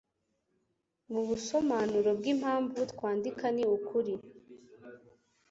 [1.11, 4.13] mu busomanuro bwimpamvu twandika ni ukuri